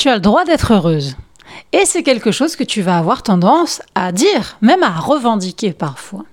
[0.00, 1.14] Tu as le droit d'être heureuse.
[1.72, 6.24] Et c'est quelque chose que tu vas avoir tendance à dire, même à revendiquer parfois.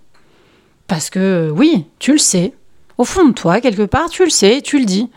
[0.88, 2.54] Parce que oui, tu le sais.
[2.98, 5.12] Au fond de toi, quelque part, tu le sais, tu le dis.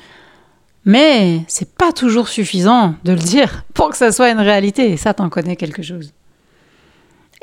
[0.85, 4.90] Mais c'est pas toujours suffisant de le dire pour que ça soit une réalité.
[4.90, 6.12] Et ça, t'en connais quelque chose.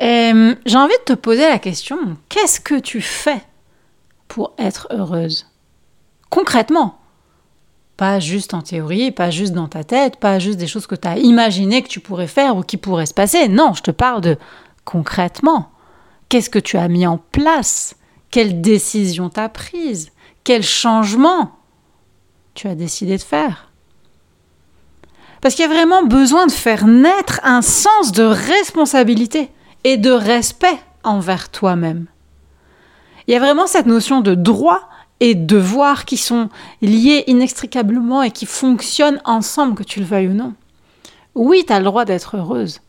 [0.00, 1.96] Et hum, j'ai envie de te poser la question
[2.28, 3.40] qu'est-ce que tu fais
[4.28, 5.46] pour être heureuse?
[6.28, 6.98] Concrètement.
[7.98, 11.08] Pas juste en théorie, pas juste dans ta tête, pas juste des choses que tu
[11.08, 13.48] as imaginées que tu pourrais faire ou qui pourraient se passer.
[13.48, 14.36] Non, je te parle de
[14.84, 15.72] concrètement.
[16.28, 17.96] Qu'est-ce que tu as mis en place?
[18.30, 20.12] Quelle décision t'as prise?
[20.44, 21.56] Quel changement
[22.54, 23.72] tu as décidé de faire?
[25.40, 29.50] Parce qu'il y a vraiment besoin de faire naître un sens de responsabilité
[29.82, 32.06] et de respect envers toi-même.
[33.26, 34.88] Il y a vraiment cette notion de droit
[35.20, 36.48] et devoir qui sont
[36.80, 40.54] liés inextricablement et qui fonctionnent ensemble, que tu le veuilles ou non.
[41.34, 42.80] Oui, tu as le droit d'être heureuse,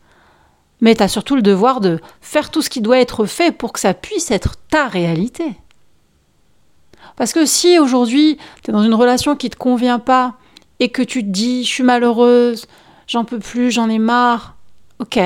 [0.80, 3.72] mais tu as surtout le devoir de faire tout ce qui doit être fait pour
[3.72, 5.56] que ça puisse être ta réalité.
[7.16, 10.34] Parce que si aujourd'hui tu es dans une relation qui ne te convient pas
[10.78, 12.66] et que tu te dis je suis malheureuse,
[13.06, 14.56] j'en peux plus, j'en ai marre,
[15.00, 15.18] ok,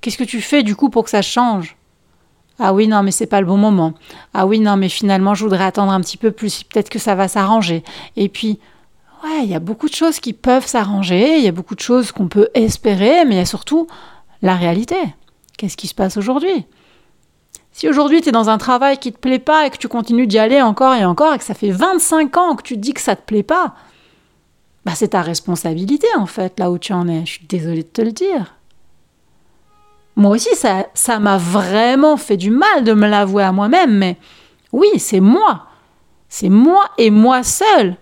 [0.00, 1.76] qu'est-ce que tu fais du coup pour que ça change?
[2.64, 3.92] Ah oui, non, mais c'est pas le bon moment.
[4.34, 6.62] Ah oui, non, mais finalement, je voudrais attendre un petit peu plus.
[6.62, 7.82] Peut-être que ça va s'arranger.
[8.14, 8.60] Et puis,
[9.24, 11.38] ouais, il y a beaucoup de choses qui peuvent s'arranger.
[11.38, 13.88] Il y a beaucoup de choses qu'on peut espérer, mais il y a surtout
[14.42, 14.94] la réalité.
[15.58, 16.64] Qu'est-ce qui se passe aujourd'hui?
[17.72, 20.28] Si aujourd'hui, tu es dans un travail qui te plaît pas et que tu continues
[20.28, 23.00] d'y aller encore et encore et que ça fait 25 ans que tu dis que
[23.00, 23.74] ça te plaît pas,
[24.84, 27.26] bah c'est ta responsabilité en fait, là où tu en es.
[27.26, 28.54] Je suis désolée de te le dire.
[30.16, 34.18] Moi aussi, ça, ça m'a vraiment fait du mal de me l'avouer à moi-même, mais
[34.72, 35.66] oui, c'est moi.
[36.28, 37.96] C'est moi et moi seul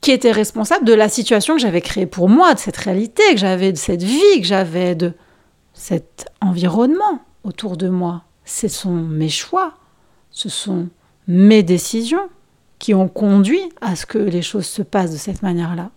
[0.00, 3.38] qui était responsable de la situation que j'avais créée pour moi, de cette réalité que
[3.38, 5.12] j'avais, de cette vie que j'avais, de
[5.74, 8.24] cet environnement autour de moi.
[8.44, 9.74] Ce sont mes choix,
[10.30, 10.88] ce sont
[11.28, 12.28] mes décisions
[12.80, 15.90] qui ont conduit à ce que les choses se passent de cette manière-là.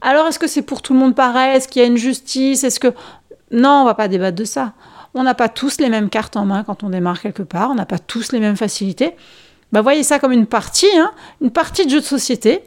[0.00, 1.56] Alors est-ce que c'est pour tout le monde pareil?
[1.56, 2.64] Est-ce qu'il y a une justice?
[2.64, 2.92] Est-ce que
[3.54, 4.72] non, on va pas débattre de ça.
[5.14, 7.74] On n'a pas tous les mêmes cartes en main quand on démarre quelque part, on
[7.74, 9.14] n'a pas tous les mêmes facilités.
[9.72, 12.64] Bah, voyez ça comme une partie, hein, une partie de jeu de société.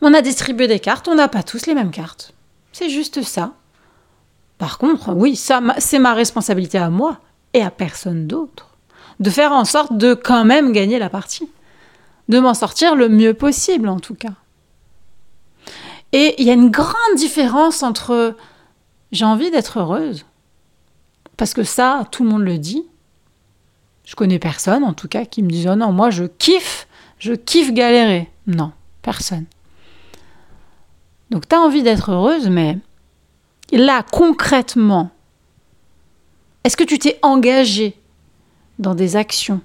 [0.00, 2.32] On a distribué des cartes, on n'a pas tous les mêmes cartes.
[2.72, 3.52] C'est juste ça.
[4.58, 7.18] Par contre, oui, c'est ma responsabilité à moi
[7.52, 8.76] et à personne d'autre.
[9.18, 11.48] De faire en sorte de quand même gagner la partie.
[12.28, 14.34] De m'en sortir le mieux possible, en tout cas.
[16.12, 18.36] Et il y a une grande différence entre
[19.12, 20.26] j'ai envie d'être heureuse.
[21.36, 22.84] Parce que ça, tout le monde le dit.
[24.04, 26.86] Je connais personne, en tout cas, qui me dise Oh non, moi je kiffe,
[27.18, 28.30] je kiffe galérer.
[28.46, 28.72] Non,
[29.02, 29.46] personne.
[31.30, 32.78] Donc tu as envie d'être heureuse, mais
[33.72, 35.10] là, concrètement,
[36.64, 37.98] est-ce que tu t'es engagé
[38.78, 39.60] dans des actions,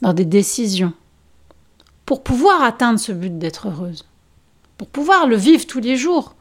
[0.00, 0.92] dans des décisions,
[2.04, 4.04] pour pouvoir atteindre ce but d'être heureuse,
[4.76, 6.34] pour pouvoir le vivre tous les jours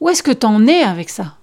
[0.00, 1.36] où est-ce que tu en es avec ça?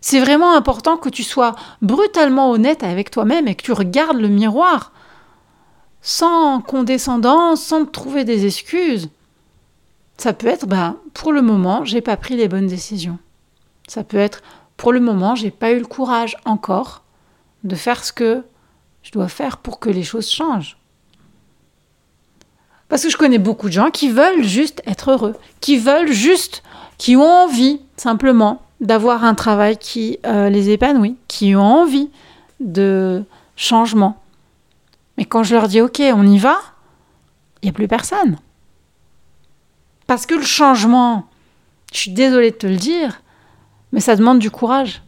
[0.00, 4.28] C'est vraiment important que tu sois brutalement honnête avec toi-même et que tu regardes le
[4.28, 4.92] miroir
[6.00, 9.08] sans condescendance, sans te trouver des excuses.
[10.18, 13.18] Ça peut être, ben, pour le moment, j'ai pas pris les bonnes décisions.
[13.88, 14.42] Ça peut être,
[14.76, 17.02] pour le moment, j'ai pas eu le courage encore
[17.64, 18.44] de faire ce que
[19.02, 20.76] je dois faire pour que les choses changent.
[22.88, 26.62] Parce que je connais beaucoup de gens qui veulent juste être heureux, qui veulent juste
[26.98, 32.10] qui ont envie simplement d'avoir un travail qui euh, les épanouit, qui ont envie
[32.60, 33.24] de
[33.56, 34.20] changement.
[35.16, 36.58] Mais quand je leur dis OK, on y va,
[37.62, 38.38] il n'y a plus personne.
[40.06, 41.26] Parce que le changement,
[41.92, 43.22] je suis désolée de te le dire,
[43.92, 45.02] mais ça demande du courage.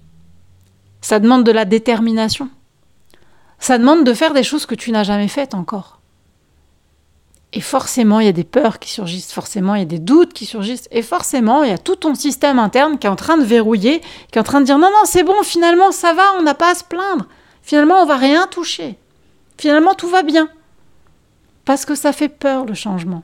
[1.01, 2.49] Ça demande de la détermination.
[3.61, 5.98] Ça demande de faire des choses que tu n'as jamais faites encore.
[7.55, 10.35] Et forcément, il y a des peurs qui surgissent, forcément, il y a des doutes
[10.35, 13.39] qui surgissent, et forcément, il y a tout ton système interne qui est en train
[13.39, 14.01] de verrouiller,
[14.31, 16.55] qui est en train de dire non, non, c'est bon, finalement, ça va, on n'a
[16.55, 17.27] pas à se plaindre.
[17.63, 18.99] Finalement, on va rien toucher.
[19.57, 20.51] Finalement, tout va bien.
[21.65, 23.23] Parce que ça fait peur, le changement.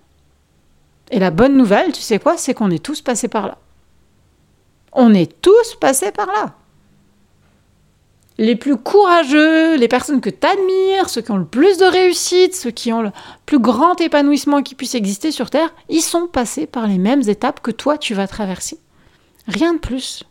[1.11, 3.59] Et la bonne nouvelle, tu sais quoi, c'est qu'on est tous passés par là.
[4.93, 6.55] On est tous passés par là
[8.39, 12.55] les plus courageux, les personnes que tu admires, ceux qui ont le plus de réussite,
[12.55, 13.13] ceux qui ont le
[13.47, 17.61] plus grand épanouissement qui puisse exister sur Terre, ils sont passés par les mêmes étapes
[17.61, 18.79] que toi tu vas traverser.
[19.47, 20.25] Rien de plus.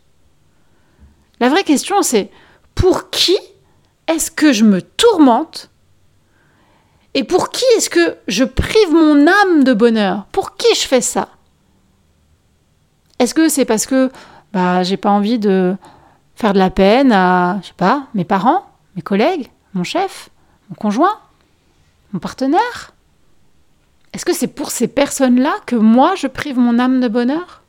[1.40, 2.30] La vraie question c'est
[2.74, 3.36] pour qui
[4.06, 5.70] est-ce que je me tourmente
[7.14, 10.26] et pour qui est-ce que je prive mon âme de bonheur?
[10.32, 11.28] Pour qui je fais ça?
[13.18, 14.10] Est-ce que c'est parce que
[14.52, 15.76] bah, j'ai pas envie de
[16.36, 18.66] faire de la peine à, je sais pas, mes parents,
[18.96, 20.30] mes collègues, mon chef,
[20.68, 21.18] mon conjoint,
[22.12, 22.92] mon partenaire.
[24.12, 27.62] Est-ce que c'est pour ces personnes-là que moi je prive mon âme de bonheur?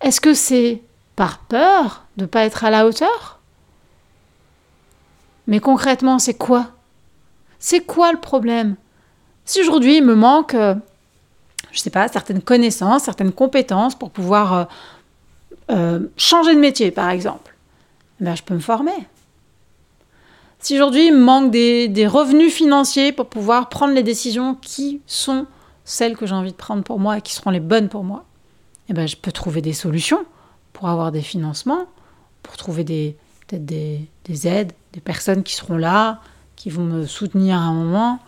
[0.00, 0.82] Est-ce que c'est
[1.16, 3.40] par peur de ne pas être à la hauteur?
[5.46, 6.72] Mais concrètement, c'est quoi?
[7.58, 8.76] C'est quoi le problème?
[9.44, 10.74] Si aujourd'hui il me manque, euh,
[11.70, 14.68] je sais pas, certaines connaissances, certaines compétences pour pouvoir
[15.70, 17.54] euh, changer de métier, par exemple,
[18.20, 18.92] ben, je peux me former.
[20.58, 25.46] Si aujourd'hui il me manque des, revenus financiers pour pouvoir prendre les décisions qui sont
[25.84, 28.24] celles que j'ai envie de prendre pour moi et qui seront les bonnes pour moi,
[28.88, 30.24] eh ben, je peux trouver des solutions
[30.72, 31.86] pour avoir des financements,
[32.42, 33.16] pour trouver des,
[33.46, 36.20] peut-être des, des aides, des personnes qui seront là,
[36.56, 38.18] qui vont me soutenir à un moment.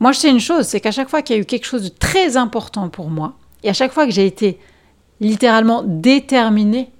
[0.00, 1.82] Moi, je sais une chose, c'est qu'à chaque fois qu'il y a eu quelque chose
[1.82, 4.58] de très important pour moi, et à chaque fois que j'ai été
[5.20, 6.90] littéralement déterminée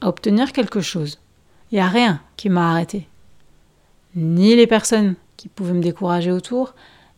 [0.00, 1.18] à obtenir quelque chose,
[1.70, 3.08] il n'y a rien qui m'a arrêté
[4.14, 6.74] ni les personnes qui pouvaient me décourager autour,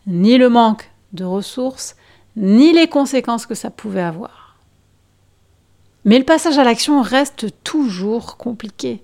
[0.07, 1.97] ni le manque de ressources,
[2.37, 4.59] ni les conséquences que ça pouvait avoir.
[6.05, 9.03] Mais le passage à l'action reste toujours compliqué.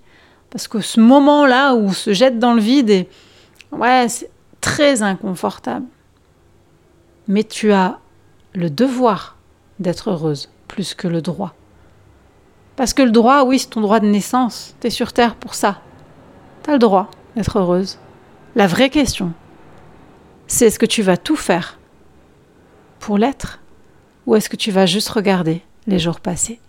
[0.49, 3.09] Parce que ce moment-là où on se jette dans le vide est,
[3.71, 4.29] ouais, c'est
[4.59, 5.85] très inconfortable.
[7.27, 7.99] Mais tu as
[8.53, 9.37] le devoir
[9.79, 11.53] d'être heureuse plus que le droit.
[12.77, 14.73] Parce que le droit, oui, c'est ton droit de naissance.
[14.79, 15.81] Tu es sur Terre pour ça.
[16.63, 17.99] Tu as le droit d'être heureuse.
[18.55, 19.33] La vraie question,
[20.47, 21.77] c'est est-ce que tu vas tout faire
[22.99, 23.59] pour l'être
[24.25, 26.61] ou est-ce que tu vas juste regarder les jours passés